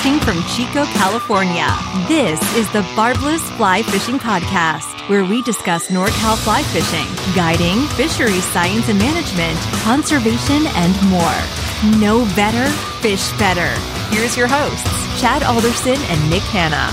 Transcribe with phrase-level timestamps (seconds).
[0.00, 1.66] Broadcasting from Chico, California,
[2.08, 8.44] this is the Barbless Fly Fishing Podcast, where we discuss NorCal fly fishing, guiding, fisheries
[8.44, 12.00] science and management, conservation, and more.
[12.00, 12.66] Know better,
[13.00, 13.68] fish better.
[14.14, 16.90] Here's your hosts, Chad Alderson and Nick Hanna.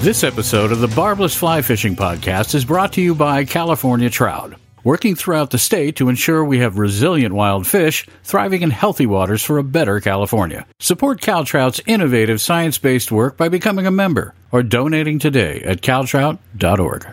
[0.00, 4.54] This episode of the Barbless Fly Fishing Podcast is brought to you by California Trout,
[4.84, 9.42] working throughout the state to ensure we have resilient wild fish thriving in healthy waters
[9.42, 10.66] for a better California.
[10.80, 17.06] Support CalTrout's innovative science based work by becoming a member or donating today at caltrout.org.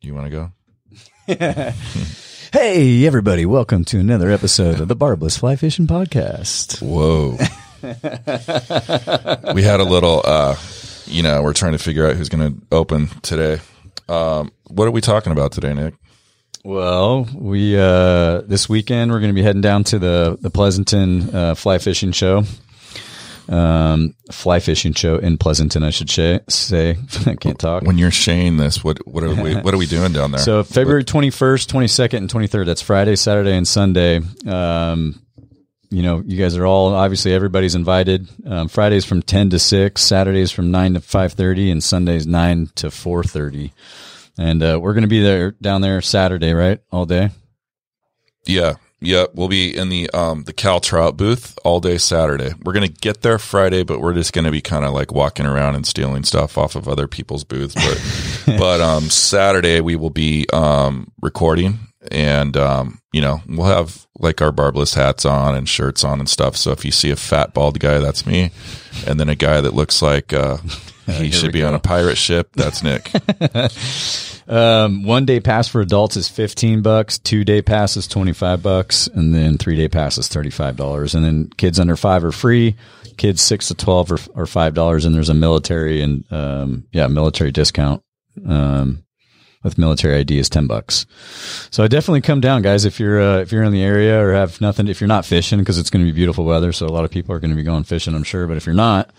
[0.00, 0.52] You want to
[1.28, 1.72] go?
[2.52, 6.80] Hey, everybody, welcome to another episode of the Barbless Fly Fishing Podcast.
[6.80, 7.36] Whoa.
[9.52, 10.56] we had a little, uh,
[11.06, 13.60] you know, we're trying to figure out who's going to open today.
[14.08, 15.94] Um, what are we talking about today, Nick?
[16.66, 21.32] Well, we, uh, this weekend, we're going to be heading down to the, the Pleasanton,
[21.32, 22.42] uh, fly fishing show.
[23.48, 26.40] Um, fly fishing show in Pleasanton, I should say.
[26.48, 26.96] say.
[27.26, 27.84] I can't talk.
[27.84, 30.40] When you're saying this, what what are we what are we doing down there?
[30.40, 32.66] So February 21st, 22nd, and 23rd.
[32.66, 34.20] That's Friday, Saturday, and Sunday.
[34.44, 35.22] Um,
[35.90, 38.28] you know, you guys are all obviously everybody's invited.
[38.44, 42.88] Um, Fridays from 10 to 6, Saturdays from 9 to 5:30, and Sundays 9 to
[42.88, 43.70] 4:30.
[44.38, 46.80] And uh, we're going to be there down there Saturday, right?
[46.92, 47.30] All day.
[48.44, 52.54] yeah, yeah, we'll be in the um the Cal Trout booth all day Saturday.
[52.64, 55.74] We're gonna get there Friday, but we're just gonna be kind of like walking around
[55.74, 57.74] and stealing stuff off of other people's booths.
[57.74, 61.78] But but um Saturday we will be um recording
[62.10, 66.28] and um you know we'll have like our barbless hats on and shirts on and
[66.28, 66.56] stuff.
[66.56, 68.50] So if you see a fat bald guy, that's me,
[69.06, 70.56] and then a guy that looks like uh
[71.06, 73.10] he should be on a pirate ship, that's Nick.
[74.48, 79.06] Um, one day pass for adults is 15 bucks, two day pass is 25 bucks,
[79.08, 81.14] and then three day pass is $35.
[81.14, 82.76] And then kids under five are free.
[83.16, 85.06] Kids six to 12 are, are $5.
[85.06, 88.02] And there's a military and, um, yeah, military discount.
[88.46, 89.02] Um,
[89.62, 91.06] with military ID is 10 bucks.
[91.72, 94.32] So I definitely come down guys if you're uh, if you're in the area or
[94.32, 96.88] have nothing if you're not fishing because it's going to be beautiful weather so a
[96.88, 99.10] lot of people are going to be going fishing I'm sure but if you're not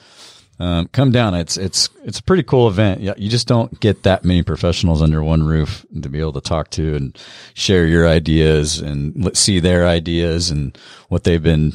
[0.60, 1.36] um, come down.
[1.36, 3.02] It's it's it's a pretty cool event.
[3.02, 6.70] You just don't get that many professionals under one roof to be able to talk
[6.72, 7.18] to and
[7.54, 10.78] share your ideas and see their ideas and
[11.10, 11.74] what they've been,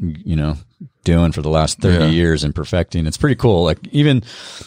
[0.00, 0.56] you know,
[1.04, 2.10] doing for the last thirty Yeah.
[2.10, 3.06] years and perfecting.
[3.06, 3.62] It's pretty cool.
[3.64, 4.22] Like even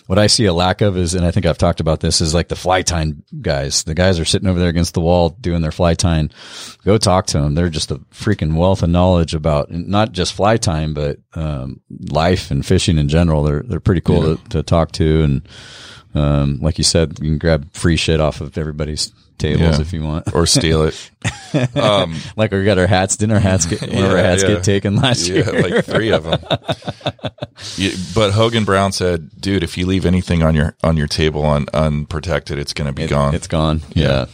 [0.05, 2.33] what I see a lack of is, and I think I've talked about this, is
[2.33, 3.83] like the fly tying guys.
[3.83, 6.31] The guys are sitting over there against the wall doing their fly tying.
[6.85, 7.55] Go talk to them.
[7.55, 11.81] They're just a freaking wealth of knowledge about not just fly tying, but um,
[12.11, 13.43] life and fishing in general.
[13.43, 15.47] They're they're pretty cool to, to talk to, and
[16.15, 19.81] um, like you said, you can grab free shit off of everybody's tables Yeah.
[19.81, 20.33] if you want.
[20.33, 21.11] or steal it.
[21.75, 23.15] Um, like we got our hats.
[23.15, 24.49] Didn't our hats get one of our Yeah, hats yeah.
[24.49, 25.61] get taken last yeah, year?
[25.69, 26.39] like three of them.
[27.77, 31.43] Yeah, but Hogan Brown said, "Dude, if you leave anything on your on your table
[31.45, 33.81] un, unprotected, it's going to be It- gone." It's gone.
[33.95, 34.25] Yeah.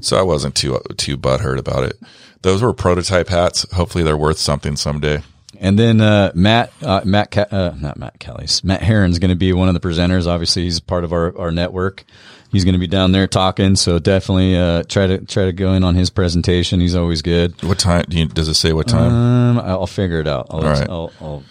[0.00, 1.96] so I wasn't too too butthurt about it.
[2.42, 3.66] Those were prototype hats.
[3.72, 5.22] Hopefully, they're worth something someday.
[5.60, 9.36] And then uh, Matt, uh, Matt, Ca- uh, not Matt Kelly's, Matt Heron's going to
[9.36, 10.26] be one of the presenters.
[10.26, 12.04] Obviously, he's part of our, our network.
[12.52, 13.76] He's going to be down there talking.
[13.76, 16.80] So definitely uh, try to try to go in on his presentation.
[16.80, 17.60] He's always good.
[17.62, 18.04] What time?
[18.08, 19.12] Do you, does it say what time?
[19.12, 20.46] Um, I'll figure it out.
[20.50, 20.88] I'll, All right.
[20.88, 21.44] I'll, I'll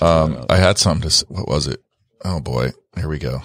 [0.00, 1.24] Um, I had something to.
[1.28, 1.80] What was it?
[2.24, 3.42] Oh boy, here we go.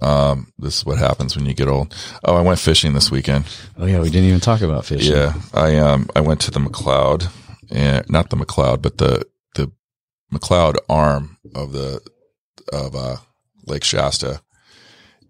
[0.00, 1.94] Um, this is what happens when you get old.
[2.24, 3.44] Oh, I went fishing this weekend.
[3.76, 5.12] oh yeah, we didn't even talk about fishing.
[5.14, 7.28] Yeah, I um I went to the McCloud,
[7.70, 9.26] and not the McCloud, but the
[10.32, 12.00] McCloud arm of the
[12.72, 13.16] of uh
[13.66, 14.40] Lake Shasta,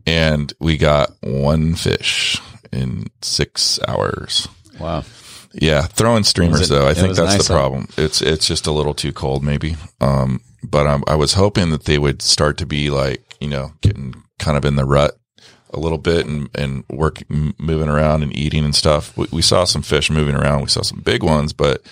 [0.06, 2.40] and we got one fish
[2.72, 4.48] in six hours.
[4.78, 5.04] Wow.
[5.52, 6.86] Yeah, throwing streamers it- though.
[6.86, 7.88] I think that's nice the problem.
[7.96, 9.76] It's it's just a little too cold, maybe.
[10.00, 13.72] Um, but um, I was hoping that they would start to be like you know
[13.80, 15.16] getting kind of in the rut
[15.72, 19.16] a little bit and and work m- moving around and eating and stuff.
[19.16, 20.62] We, we saw some fish moving around.
[20.62, 21.82] We saw some big ones, but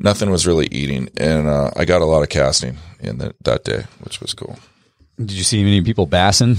[0.00, 1.08] nothing was really eating.
[1.16, 4.58] And uh, I got a lot of casting in that that day, which was cool.
[5.18, 6.56] Did you see any people bassing?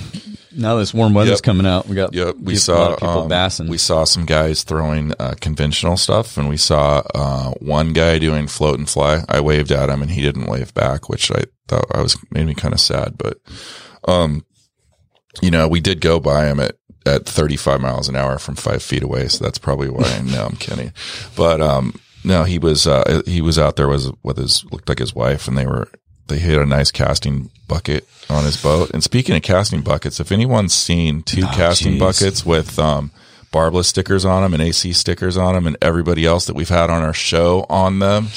[0.55, 1.43] Now this warm weather's Yep.
[1.43, 3.67] coming out, we got Yep, we saw lot of people um, bassing.
[3.69, 8.45] We saw some guys throwing uh, conventional stuff, and we saw uh, one guy doing
[8.47, 9.23] float and fly.
[9.27, 12.45] I waved at him, and he didn't wave back, which I thought I was made
[12.45, 13.17] me kind of sad.
[13.17, 13.39] But,
[14.07, 14.45] um,
[15.41, 18.83] you know, we did go by him at at 35 miles an hour from five
[18.83, 20.03] feet away, so that's probably why.
[20.03, 20.93] I know I'm kidding,
[21.35, 24.99] but um, no, he was uh, he was out there with with his looked like
[24.99, 25.87] his wife, and they were
[26.27, 28.91] they hit a nice casting bucket on his boat.
[28.91, 31.99] And speaking of casting buckets, if anyone's seen two casting geez.
[31.99, 33.11] buckets with um,
[33.51, 36.89] barbless stickers on them and AC stickers on them, and everybody else that we've had
[36.89, 38.27] on our show on them,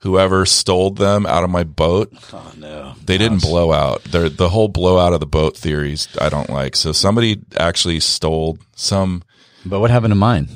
[0.00, 2.12] whoever stole them out of my boat.
[2.32, 2.94] Oh no.
[3.04, 4.02] They didn't blow out.
[4.04, 6.76] They're, the whole blowout of the boat theories I don't like.
[6.76, 9.22] So somebody actually stole some.
[9.64, 10.48] But what happened to mine?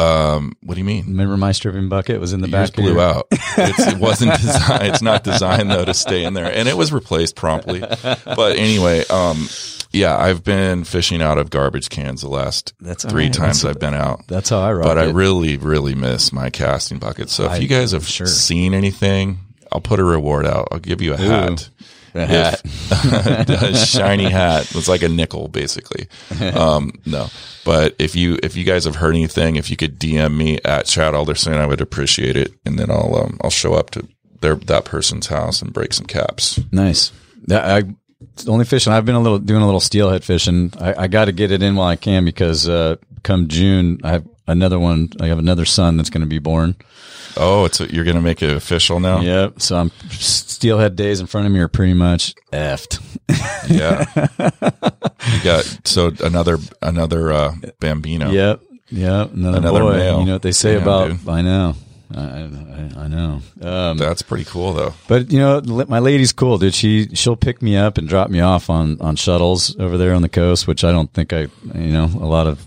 [0.00, 1.06] Um, what do you mean?
[1.06, 2.76] Remember my stripping bucket was in the Yours back.
[2.76, 3.00] blew here?
[3.00, 3.26] out.
[3.32, 4.82] It's, it wasn't designed.
[4.86, 7.80] It's not designed though to stay in there, and it was replaced promptly.
[7.80, 9.48] But anyway, um,
[9.92, 13.34] yeah, I've been fishing out of garbage cans the last That's three all right.
[13.34, 14.26] times That's- I've been out.
[14.28, 17.28] That's how I rock But I really, really miss my casting bucket.
[17.28, 18.26] So if I- you guys have sure.
[18.26, 19.38] seen anything,
[19.72, 20.68] I'll put a reward out.
[20.72, 21.68] I'll give you a hat.
[22.14, 22.62] A hat.
[23.76, 24.70] Shiny hat.
[24.74, 26.08] It's like a nickel, basically.
[26.50, 27.28] Um, no,
[27.64, 30.86] but if you if you guys have heard anything, if you could DM me at
[30.86, 34.08] Chad Alderson, I would appreciate it, and then I'll um, I'll show up to
[34.40, 36.60] their that person's house and break some caps.
[36.72, 37.12] Nice.
[37.46, 37.82] That, I
[38.36, 40.72] the only fishing I've been a little doing a little steelhead fishing.
[40.78, 44.12] I, I got to get it in while I can because uh, come June I
[44.12, 45.10] have another one.
[45.20, 46.76] I have another son that's going to be born.
[47.36, 49.20] Oh, it's a, you're gonna make it official now.
[49.20, 49.62] Yep.
[49.62, 52.98] So I'm steelhead days in front of me are pretty much effed.
[53.70, 54.04] Yeah.
[55.36, 58.30] you got so another another uh, bambino.
[58.30, 58.62] Yep.
[58.90, 59.32] Yep.
[59.34, 59.92] Another, Another boy.
[59.92, 60.18] male.
[60.20, 61.08] You know what they say Damn, about?
[61.10, 61.28] dude.
[61.28, 61.76] I know.
[62.12, 63.40] I, I, I know.
[63.62, 64.94] Um, That's pretty cool though.
[65.06, 66.74] But you know, my lady's cool, dude.
[66.74, 70.22] She she'll pick me up and drop me off on on shuttles over there on
[70.22, 71.42] the coast, which I don't think I,
[71.74, 72.66] you know, a lot of,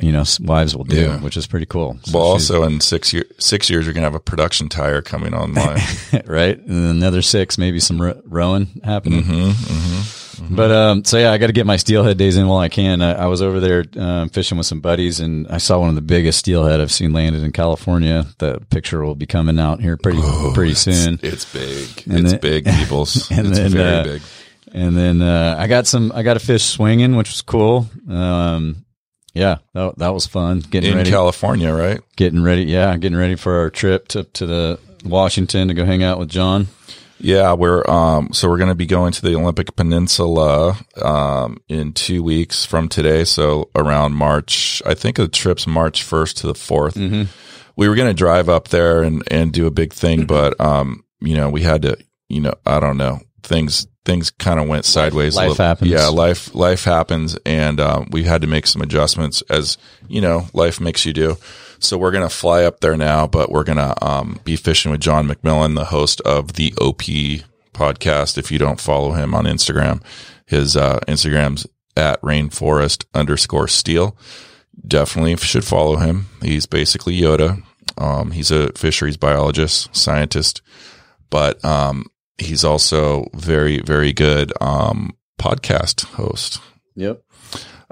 [0.00, 1.20] you know, wives will do, Yeah.
[1.20, 1.98] which is pretty cool.
[2.04, 5.34] So Well, also in six year six years, you're gonna have a production tire coming
[5.34, 5.80] online.
[6.26, 9.22] right, and another six, maybe some ro- rowing happening.
[9.24, 12.68] Mm-hmm, But um, so yeah, I got to get my steelhead days in while I
[12.68, 13.00] can.
[13.02, 15.94] I, I was over there um, fishing with some buddies, and I saw one of
[15.94, 18.26] the biggest steelhead I've seen landed in California.
[18.38, 20.20] The picture will be coming out here pretty
[20.54, 21.20] pretty soon.
[21.22, 21.88] It's big.
[22.06, 23.30] And it's then- big, peoples.
[23.30, 24.22] and it's then, very uh, big.
[24.74, 26.10] And then uh, I got some.
[26.14, 27.88] I got a fish swinging, which was cool.
[28.08, 28.84] Um,
[29.34, 30.60] yeah, that, that was fun.
[30.60, 32.00] Getting In ready, California, right?
[32.16, 32.64] getting ready.
[32.64, 36.28] Yeah, getting ready for our trip to to the Washington to go hang out with
[36.28, 36.68] John.
[37.18, 41.92] Yeah, we're um so we're going to be going to the Olympic Peninsula um in
[41.92, 44.82] 2 weeks from today, so around March.
[44.84, 46.94] I think the trip's March 1st to the 4th.
[46.94, 47.22] Mm-hmm.
[47.76, 51.04] We were going to drive up there and and do a big thing, but um
[51.20, 51.96] you know, we had to,
[52.28, 53.20] you know, I don't know.
[53.42, 55.36] Things things kind of went sideways.
[55.36, 55.90] life little- happens.
[55.90, 59.78] Yeah, life life happens and um we had to make some adjustments as,
[60.08, 61.36] you know, life makes you do.
[61.78, 65.26] So we're gonna fly up there now, but we're gonna um, be fishing with John
[65.28, 67.02] McMillan, the host of the OP
[67.74, 68.38] podcast.
[68.38, 70.00] If you don't follow him on Instagram,
[70.46, 71.66] his uh, Instagram's
[71.96, 74.16] at rainforest underscore steel.
[74.86, 76.26] Definitely should follow him.
[76.40, 77.62] He's basically Yoda.
[77.98, 80.62] Um, he's a fisheries biologist, scientist,
[81.30, 82.06] but um,
[82.38, 86.60] he's also very, very good um, podcast host.
[86.94, 87.22] Yep.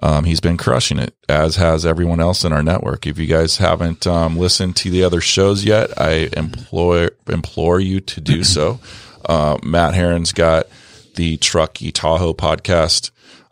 [0.02, 3.06] Um, he's been crushing it, as has everyone else in our network.
[3.06, 8.00] If you guys haven't um, listened to the other shows yet, I implore implore you
[8.00, 8.80] to do so.
[9.22, 10.66] Uh, Matt Heron's got
[11.14, 13.10] the Truckee Tahoe podcast,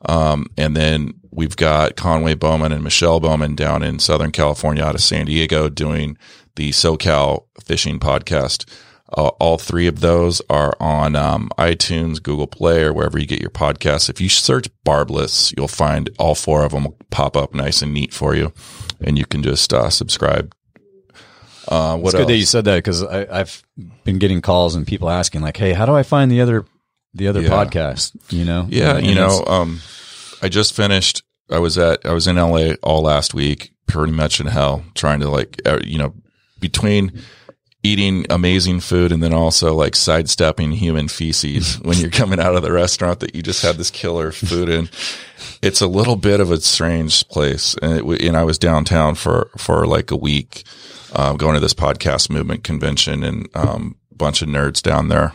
[0.08, 4.94] um, and then we've got Conway Bowman and Michelle Bowman down in Southern California, out
[4.94, 6.17] of San Diego, doing
[6.56, 8.64] the SoCal Fishing podcast.
[9.16, 13.40] Uh, all three of those are on um, iTunes, Google Play, or wherever you get
[13.40, 14.10] your podcasts.
[14.10, 17.94] If you search Barbless, you'll find all four of them will pop up nice and
[17.94, 18.52] neat for you,
[19.00, 20.54] and you can just uh, subscribe.
[21.66, 22.23] Uh, what It's else?
[22.25, 23.62] good that you said that because I've
[24.04, 26.64] been getting calls and people asking like, "Hey, how do I find the other
[27.14, 27.49] the other Yeah.
[27.50, 28.66] podcast?" You know?
[28.71, 29.80] Yeah, And you know, um,
[30.42, 31.23] I just finished.
[31.50, 35.21] I was at I was in LA all last week, pretty much in hell, trying
[35.21, 36.14] to like uh, you know
[36.61, 37.23] between
[37.82, 42.62] eating amazing food and then also like sidestepping human feces when you're coming out of
[42.62, 44.88] the restaurant that you just had this killer food in.
[45.62, 49.50] It's a little bit of a strange place, and, it, and I was downtown for
[49.56, 50.64] for like a week,
[51.14, 55.32] um, going to this podcast movement convention and um, a bunch of nerds down there,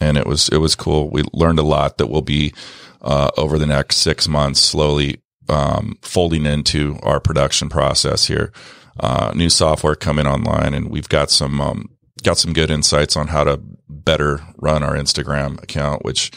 [0.00, 1.10] and it was it was cool.
[1.10, 2.54] We learned a lot that will be
[3.02, 8.52] uh, over the next six months slowly um, folding into our production process here.
[8.98, 11.90] Uh, new software coming online, and we've got some um,
[12.22, 16.30] got some good insights on how to better run our Instagram account, which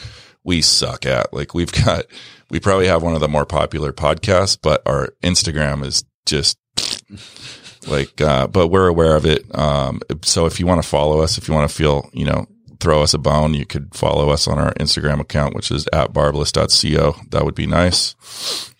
[0.44, 1.32] we suck at.
[1.32, 2.04] Like we've got,
[2.50, 6.58] we probably have one of the more popular podcasts, but our Instagram is just
[7.86, 9.44] like, uh, but we're aware of it.
[9.56, 12.46] Um, so if you want to follow us, if you want to feel, you know,
[12.78, 16.12] throw us a bone, you could follow us on our Instagram account, which is at
[16.12, 17.16] barbless.co.
[17.30, 18.14] That would be nice.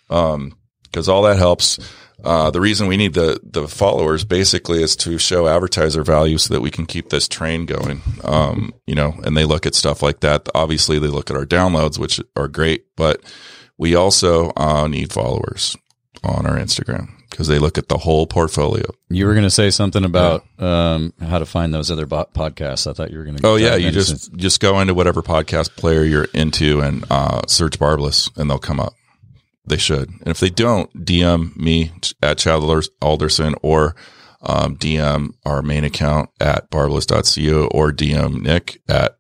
[0.09, 0.57] Um,
[0.93, 1.79] cause all that helps.
[2.25, 6.55] Uh, the reason we need the, the followers basically is to show advertiser value so
[6.55, 8.03] that we can keep this train going.
[8.25, 10.49] Um, you know, and they look at stuff like that.
[10.55, 13.23] Obviously they look at our downloads, which are great, but
[13.79, 15.77] we also, uh, need followers
[16.23, 18.85] on our Instagram because they look at the whole portfolio.
[19.09, 22.87] You were going to say something about um, how to find those other bo- podcasts.
[22.87, 23.47] I thought you were going to.
[23.47, 27.79] Oh yeah, you just just go into whatever podcast player you're into and uh, search
[27.79, 28.95] Barbless, and they'll come up.
[29.65, 32.63] They should, and if they don't, DM me at Chad
[33.01, 33.95] Alderson or
[34.43, 39.19] um, DM our main account at barbless.co or DM Nick at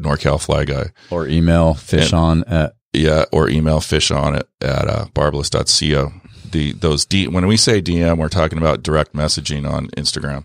[0.00, 4.46] NorCal Fly Guy or email fish and, on at yeah or email fish on at,
[4.60, 6.12] at uh, barbless.co.
[6.50, 10.44] The those D when we say DM, we're talking about direct messaging on Instagram.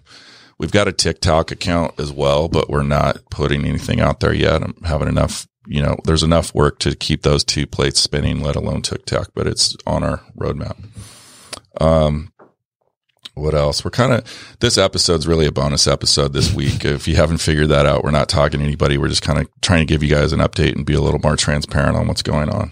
[0.58, 4.62] We've got a TikTok account as well, but we're not putting anything out there yet.
[4.62, 8.56] I'm having enough, you know, there's enough work to keep those two plates spinning, let
[8.56, 10.78] alone TikTok, but it's on our roadmap.
[11.80, 12.32] Um,
[13.36, 13.84] what else?
[13.84, 16.86] We're kind of this episode's really a bonus episode this week.
[16.86, 18.98] if you haven't figured that out, we're not talking to anybody.
[18.98, 21.20] We're just kind of trying to give you guys an update and be a little
[21.22, 22.72] more transparent on what's going on.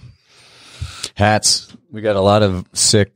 [1.16, 1.76] Hats.
[1.92, 3.12] We got a lot of sick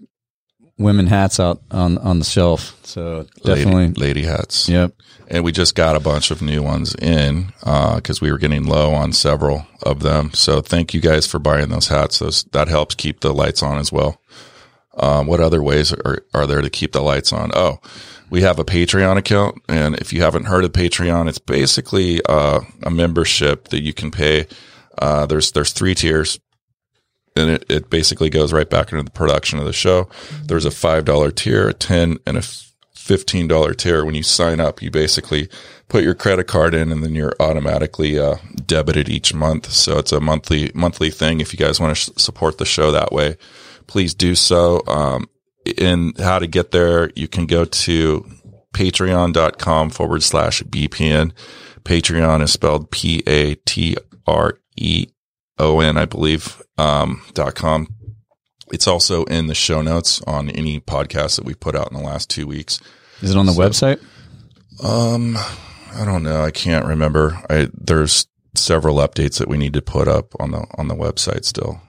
[0.78, 2.78] women hats out on on the shelf.
[2.84, 4.70] So definitely lady, lady hats.
[4.70, 4.94] Yep.
[5.28, 8.66] And we just got a bunch of new ones in because uh, we were getting
[8.66, 10.32] low on several of them.
[10.34, 12.20] So thank you guys for buying those hats.
[12.20, 14.22] Those that helps keep the lights on as well.
[14.98, 17.52] Um, what other ways are, are there to keep the lights on?
[17.54, 17.80] Oh,
[18.30, 19.62] we have a Patreon account.
[19.68, 24.10] And if you haven't heard of Patreon, it's basically uh, a membership that you can
[24.10, 24.48] pay.
[24.98, 26.40] Uh, there's, there's three tiers
[27.36, 30.08] and it, it basically goes right back into the production of the show.
[30.46, 34.06] There's a $5 tier, a 10 and a $15 tier.
[34.06, 35.50] When you sign up, you basically
[35.90, 39.72] put your credit card in and then you're automatically uh, debited each month.
[39.72, 41.42] So it's a monthly, monthly thing.
[41.42, 43.38] If you guys want to sh- support the show that way,
[43.86, 44.82] please do so.
[44.88, 45.30] Um,
[45.78, 48.26] in how to get there, you can go to
[48.74, 51.32] patreon.com forward slash BPN.
[51.84, 55.08] Patreon is spelled P A T R E
[55.58, 57.88] O N, I believe, um, dot com.
[58.72, 62.04] It's also in the show notes on any podcast that we put out in the
[62.04, 62.80] last two weeks.
[63.22, 64.04] Is it on the so, website?
[64.84, 65.38] Um,
[65.94, 66.44] I don't know.
[66.44, 67.42] I can't remember.
[67.50, 71.46] I, there's several updates that we need to put up on the, on the website
[71.46, 71.82] still.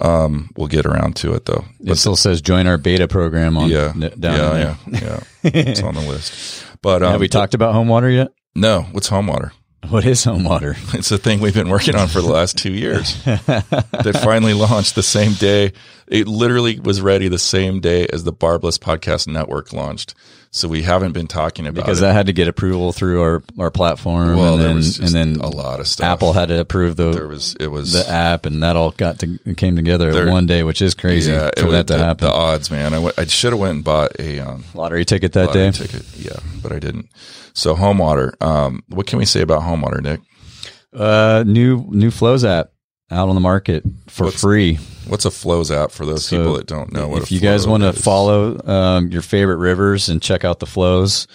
[0.00, 1.64] Um, we'll get around to it though.
[1.78, 5.20] But it still says join our beta program on yeah, down yeah, yeah, yeah.
[5.42, 6.64] it's on the list.
[6.80, 8.28] But um, have we but, talked about home water yet?
[8.54, 8.82] No.
[8.92, 9.52] What's home water?
[9.88, 10.76] What is home water?
[10.94, 13.22] It's a thing we've been working on for the last two years.
[13.24, 15.72] that finally launched the same day.
[16.06, 20.14] It literally was ready the same day as the Barbless Podcast Network launched.
[20.52, 22.02] So we haven't been talking about because it.
[22.02, 24.36] that had to get approval through our, our platform.
[24.36, 26.04] Well, and there then, was and then a lot of stuff.
[26.04, 29.20] Apple had to approve the there was it was the app, and that all got
[29.20, 32.26] to came together There- one day, which is crazy yeah, for that to the, happen.
[32.26, 32.94] The odds, man.
[32.94, 35.86] I, I should have went and bought a um, Lottery ticket that lottery day.
[35.86, 36.16] ticket.
[36.16, 37.08] Yeah, but I didn't.
[37.54, 38.34] So home water.
[38.40, 40.20] Um, what can we say about home water, Nick?
[40.92, 42.72] Uh, new new flows app
[43.10, 44.78] out on the market for What's- free.
[45.06, 47.22] What's a flows app for those So people that don't know what?
[47.22, 51.26] if you guys want to follow um, your favorite rivers and check out the flows,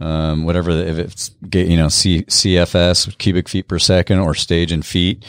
[0.00, 4.34] um, whatever the, if it's get you know C, CFS cubic feet per second or
[4.34, 5.24] stage in feet,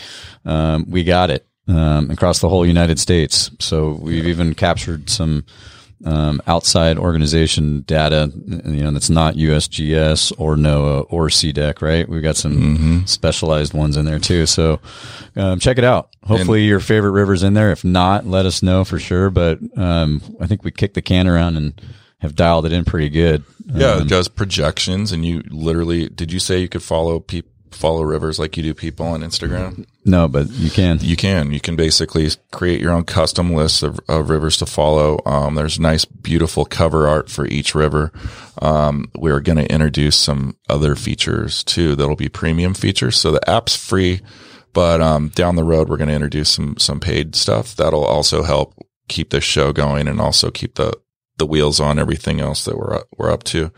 [0.46, 3.52] um, we got it um, across the whole United States.
[3.60, 5.46] So we've even captured some
[6.06, 12.08] um, outside organization data, you know, that's not USGS or NOAA or CDEC, right?
[12.10, 13.06] We've got some Mm-hmm.
[13.06, 14.46] specialized ones in there too.
[14.46, 14.80] So
[15.36, 16.10] um, check it out.
[16.26, 17.72] Hopefully your favorite river's in there.
[17.72, 19.30] If not, let us know for sure.
[19.30, 21.80] But um, I think we kicked the can around and
[22.20, 23.44] have dialed it in pretty good.
[23.66, 27.48] Yeah, Um, it does projections, and you literally did you say you could follow peop
[27.72, 29.86] follow rivers like you do people on Instagram?
[30.06, 31.00] no, but you can.
[31.02, 31.52] You can.
[31.52, 35.20] You can basically create your own custom list of, of rivers to follow.
[35.26, 38.12] Um, there's nice, beautiful cover art for each river.
[38.62, 43.18] Um, we're going to introduce some other features too that'll be premium features.
[43.18, 44.22] So the app's free,
[44.74, 48.44] but um, down the road we're going to introduce some some paid stuff that'll also
[48.44, 48.76] help
[49.08, 50.94] keep this show going and also keep the
[51.38, 53.72] the wheels on everything else that we're we're up to.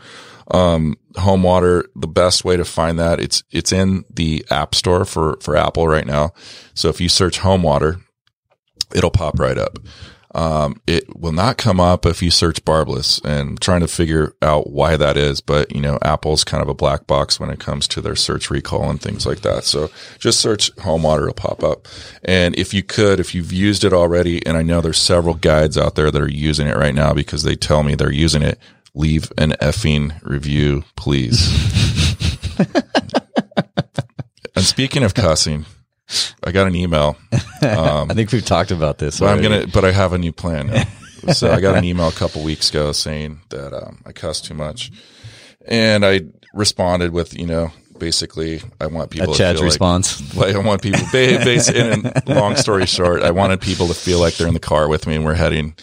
[0.50, 5.04] Um, home water, the best way to find that it's it's in the app store
[5.04, 6.32] for for Apple right now.
[6.74, 8.00] So if you search home water,
[8.94, 9.78] it'll pop right up.
[10.34, 14.34] Um, it will not come up if you search barbless and I'm trying to figure
[14.42, 15.40] out why that is.
[15.40, 18.50] But you know, Apple's kind of a black box when it comes to their search
[18.50, 19.62] recall and things like that.
[19.62, 21.86] So just search home water, it'll pop up.
[22.24, 25.78] And if you could, if you've used it already, and I know there's several guides
[25.78, 28.58] out there that are using it right now because they tell me they're using it,
[28.94, 31.48] leave an effing review, please.
[34.56, 35.66] and speaking of cussing,
[36.42, 37.16] I got an email.
[37.32, 37.40] Um,
[38.10, 39.20] I think we've talked about this.
[39.20, 40.86] but I'm gonna, but I have a new plan.
[41.32, 44.54] so I got an email a couple weeks ago saying that um, I cuss too
[44.54, 44.92] much,
[45.66, 46.20] and I
[46.52, 49.30] responded with, you know, basically, I want people.
[49.30, 50.36] a to Chad's feel like- response.
[50.36, 51.00] Like, I want people.
[51.12, 54.60] Ba- bas- and long story short, I wanted people to feel like they're in the
[54.60, 55.74] car with me and we're heading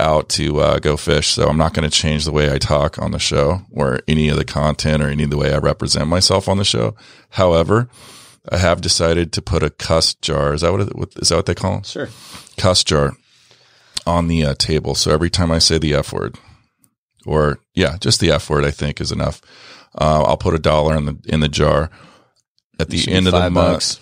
[0.00, 1.28] out to uh, go fish.
[1.28, 4.28] So I'm not going to change the way I talk on the show or any
[4.28, 6.94] of the content or any of the way I represent myself on the show.
[7.30, 7.88] However,
[8.50, 10.54] I have decided to put a cuss jar.
[10.54, 11.82] Is that what, it, what is that what they call them?
[11.84, 12.08] Sure.
[12.56, 13.12] Cuss jar
[14.06, 14.94] on the uh, table.
[14.94, 16.38] So every time I say the F word
[17.26, 19.40] or yeah, just the F word, I think is enough.
[19.94, 21.90] Uh, I'll put a dollar in the, in the jar
[22.80, 23.98] at the end of the month.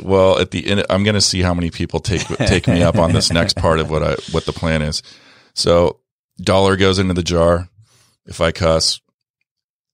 [0.02, 2.96] well, at the end, I'm going to see how many people take take me up
[2.96, 5.02] on this next part of what I what the plan is.
[5.56, 6.00] So,
[6.38, 7.68] dollar goes into the jar.
[8.26, 9.00] If I cuss,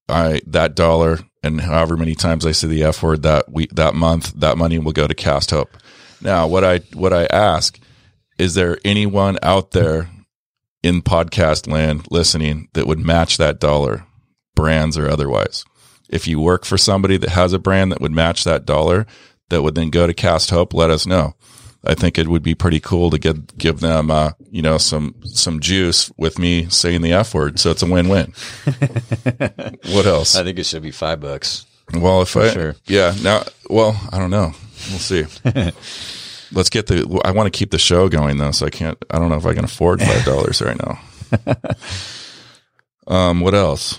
[0.08, 3.94] I that dollar and however many times I say the f word that week that
[3.94, 5.76] month, that money will go to Cast Hope.
[6.20, 7.78] Now, what I what I ask
[8.38, 10.10] is there anyone out there
[10.82, 14.04] in podcast land listening that would match that dollar,
[14.56, 15.64] brands or otherwise?
[16.08, 19.06] If you work for somebody that has a brand that would match that dollar,
[19.48, 21.34] that would then go to Cast Hope, let us know.
[21.84, 25.14] I think it would be pretty cool to get give them, uh, you know, some
[25.24, 27.58] some juice with me saying the f word.
[27.58, 28.32] So it's a win win.
[28.64, 30.36] what else?
[30.36, 31.66] I think it should be five bucks.
[31.92, 32.76] Well, if I, sure.
[32.86, 34.52] yeah, now, well, I don't know.
[34.90, 35.24] We'll see.
[36.52, 37.20] Let's get the.
[37.24, 39.02] I want to keep the show going though, so I can't.
[39.10, 41.00] I don't know if I can afford five dollars right now.
[43.06, 43.98] um, what else?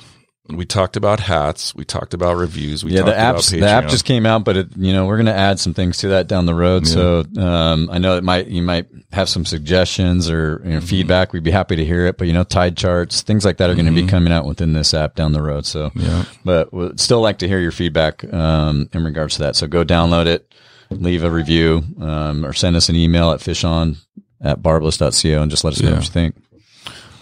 [0.49, 1.73] We talked about hats.
[1.73, 2.83] We talked about reviews.
[2.83, 5.05] We yeah, the talked about apps the app just came out, but it, you know
[5.05, 6.85] we're going to add some things to that down the road.
[6.85, 10.85] So um, I know it might you might have some suggestions or you know, Mm-hmm.
[10.85, 11.31] feedback.
[11.31, 12.17] We'd be happy to hear it.
[12.17, 14.73] But you know, tide charts, things like that are going to be coming out within
[14.73, 15.65] this app down the road.
[15.65, 15.99] So Mm-hmm.
[16.01, 16.25] Yeah.
[16.43, 19.55] but we'd still like to hear your feedback um, in regards to that.
[19.55, 20.53] So go download it,
[20.89, 23.95] leave a review, um, or send us an email at fishon
[24.41, 25.95] at barbless.co and just let us know Yeah.
[25.95, 26.35] what you think.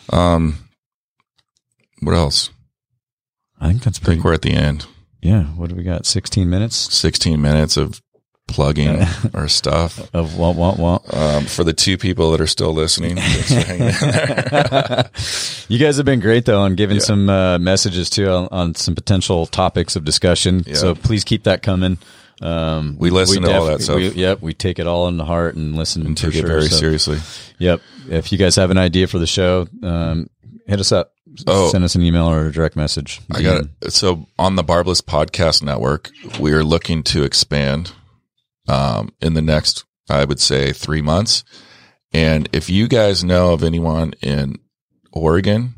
[0.09, 0.57] Um,
[2.01, 2.49] what else?
[3.61, 4.15] I think that's I pretty.
[4.17, 4.85] think we're at the end.
[5.21, 5.43] Yeah.
[5.43, 6.05] What do we got?
[6.05, 8.01] Sixteen minutes Sixteen minutes of
[8.47, 9.01] plugging
[9.33, 10.09] our stuff.
[10.15, 11.13] of want want want.
[11.13, 15.09] Um, for the two people that are still listening, thanks for hanging in there.
[15.69, 18.93] You guys have been great though on giving some uh, messages too on, on some
[18.95, 20.65] potential topics of discussion.
[20.75, 21.97] So please keep that coming.
[22.41, 23.95] Um, We listen to all that stuff.
[23.97, 26.47] We, yep, we take it all in the heart and listen and take it sure.
[26.47, 27.19] very So, seriously.
[27.59, 27.81] Yep.
[28.09, 30.27] If you guys have an idea for the show, um,
[30.67, 31.13] hit us up.
[31.47, 31.69] Oh.
[31.69, 33.21] Send us an email or a direct message.
[33.31, 33.93] I got it.
[33.93, 37.93] So on the Barbless Podcast Network, we are looking to expand
[38.67, 41.43] um, in the next, I would say, three months.
[42.11, 44.57] And if you guys know of anyone in
[45.13, 45.75] Oregon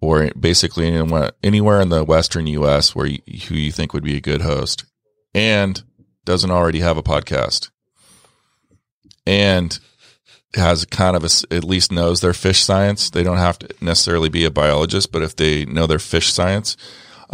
[0.00, 2.94] or basically anywhere, anywhere in the Western U.S.
[2.94, 4.84] where you, who you think would be a good host
[5.34, 5.82] and
[6.24, 7.70] doesn't already have a podcast
[9.28, 9.78] and
[10.54, 13.10] has kind of a at least knows their fish science.
[13.10, 16.76] They don't have to necessarily be a biologist, but if they know their fish science,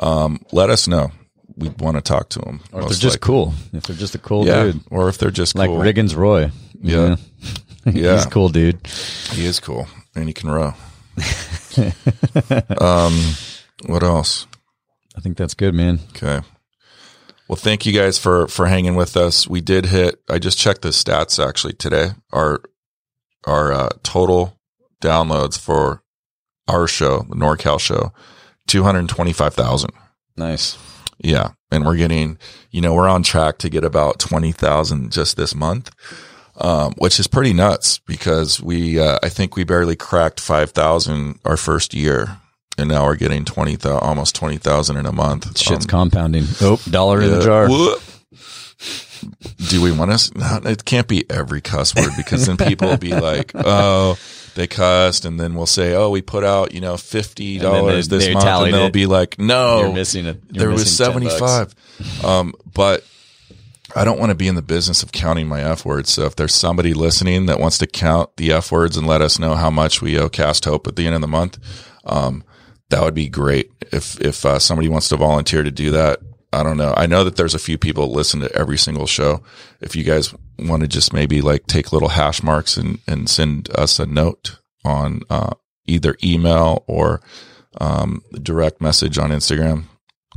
[0.01, 1.13] um, let us know.
[1.57, 2.61] We want to talk to them.
[2.73, 3.55] Or if they're just cool.
[3.73, 4.81] If they're just a cool yeah, dude.
[4.91, 5.79] or if they're just Like cool.
[5.79, 6.51] Riggins Roy.
[6.81, 7.17] Yeah.
[7.87, 8.15] Yeah.
[8.15, 8.85] He's a cool dude.
[9.33, 10.75] He is cool, and he can row.
[12.81, 13.35] um,
[13.87, 14.47] what else?
[15.17, 16.01] I think that's good, man.
[16.17, 16.41] Okay.
[17.47, 19.47] Well, thank you guys for for hanging with us.
[19.47, 20.17] We did hit.
[20.31, 22.13] I just checked the stats actually today.
[22.33, 22.63] Our
[23.47, 24.59] our uh, total
[25.01, 26.03] downloads for
[26.69, 28.13] our show, the NorCal show,
[28.67, 29.91] two hundred twenty five thousand.
[30.37, 30.79] Nice.
[31.19, 32.39] Yeah, and we're getting.
[32.71, 35.91] You know, we're on track to get about twenty thousand just this month.
[36.57, 41.57] Um, which is pretty nuts because we, uh, I think we barely cracked 5,000 our
[41.57, 42.39] first year
[42.79, 45.59] and now we're getting 20, almost 20,000 in a month.
[45.59, 46.45] Shit's Um, compounding.
[46.61, 47.69] Oh, dollar in the jar.
[47.69, 48.01] Whoop.
[49.69, 50.39] Do we want to?
[50.39, 54.19] No, it can't be every cuss word because then people will be like, "Oh,
[54.55, 58.19] they cussed," and then we'll say, "Oh, we put out you know fifty dollars they-
[58.19, 58.93] this month," and they'll it.
[58.93, 60.41] be like, "No, You're missing it.
[60.51, 61.75] You're there was missing 10 seventy bucks.
[62.25, 63.05] Um, but
[63.97, 66.11] I don't want to be in the business of counting my f words.
[66.11, 69.39] So if there's somebody listening that wants to count the f words and let us
[69.39, 71.59] know how much we owe Cast Hope at the end of the month,
[72.05, 72.43] um,
[72.91, 73.71] that would be great.
[73.93, 76.21] If if uh, somebody wants to volunteer to do that,
[76.55, 76.95] I don't know.
[76.97, 79.43] I know that there's a few people that listen to every single show.
[79.81, 83.71] If you guys want to just maybe like take little hash marks and and send
[83.77, 85.55] us a note on uh,
[85.87, 87.21] either email or
[87.81, 89.85] um, direct message on Instagram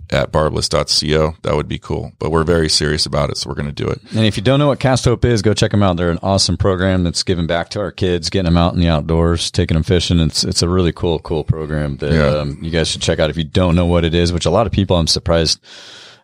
[0.10, 2.14] at barbless.co, that would be cool.
[2.18, 4.00] But we're very serious about it, so we're going to do it.
[4.16, 5.98] And if you don't know what Cast Hope is, go check them out.
[5.98, 8.88] They're an awesome program that's giving back to our kids, getting them out in the
[8.88, 10.20] outdoors, taking them fishing.
[10.20, 12.40] It's it's a really cool, cool program that Yeah.
[12.40, 14.32] um, you guys should check out if you don't know what it is.
[14.32, 15.60] Which a lot of people, I'm surprised,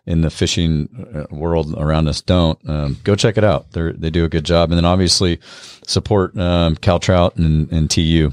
[0.06, 2.58] in the fishing uh, world around us don't.
[2.68, 3.72] Um, go check it out.
[3.72, 4.70] They they do a good job.
[4.70, 5.40] And then obviously
[5.86, 8.30] support um, Cal Trout and, and TU.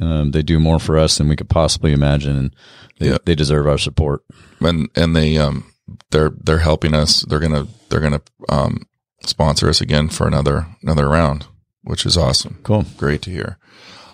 [0.00, 2.56] Um, they do more for us than we could possibly imagine, and
[2.98, 3.18] they, Yeah.
[3.24, 4.22] they deserve our support.
[4.60, 5.64] and and they um
[6.10, 7.22] they're they're helping us.
[7.22, 8.82] They're gonna they're gonna um
[9.24, 11.46] sponsor us again for another another round,
[11.82, 12.58] which is awesome.
[12.62, 12.84] Cool.
[12.96, 13.58] Great to hear.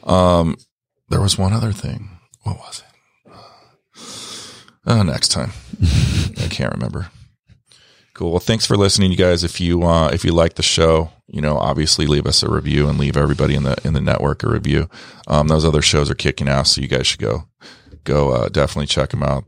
[0.05, 0.57] Um,
[1.11, 2.19] there was one other thing.
[2.45, 2.92] What was it?
[4.87, 5.53] Oh, next time.
[6.43, 7.09] I can't remember.
[8.15, 8.31] Cool.
[8.33, 9.43] Well, thanks for listening, you guys.
[9.43, 12.89] If you uh, if you like the show, you know, obviously leave us a review
[12.89, 14.89] and leave everybody in the in the network a review.
[15.27, 17.45] Um, those other shows are kicking ass, so you guys should go
[18.05, 19.45] go uh, definitely check them out.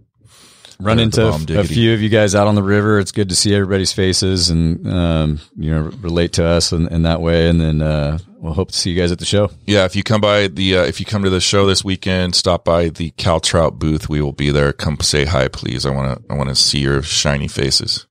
[0.81, 1.75] Run They're into a, bomb a diggity.
[1.75, 2.99] few of you guys out on the river.
[2.99, 7.03] It's good to see everybody's faces and um, you know relate to us in, in
[7.03, 7.49] that way.
[7.49, 9.51] And then uh, we'll hope to see you guys at the show.
[9.67, 12.35] Yeah, if you come by the uh, if you come to the show this weekend,
[12.35, 14.09] stop by the Cal Trout booth.
[14.09, 14.73] We will be there.
[14.73, 15.87] Come say hi, please.
[15.87, 18.07] I want to I want to see your shiny faces.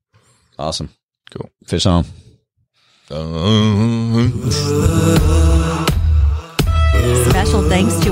[0.58, 0.90] Awesome.
[1.32, 1.50] Cool.
[1.66, 2.06] Fish on.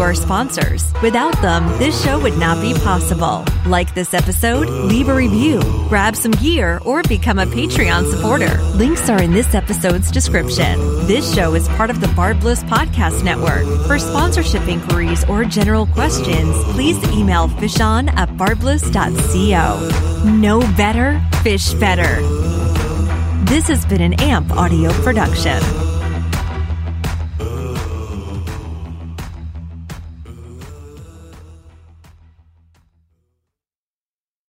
[0.01, 0.91] Our sponsors.
[1.03, 3.45] Without them, this show would not be possible.
[3.67, 8.59] Like this episode, leave a review, grab some gear, or become a Patreon supporter.
[8.73, 10.79] Links are in this episode's description.
[11.05, 13.63] This show is part of the Barbless Podcast Network.
[13.85, 20.31] For sponsorship inquiries or general questions, please email fishon at barbless.co.
[20.31, 22.21] Know better, fish better.
[23.45, 25.61] This has been an AMP audio production.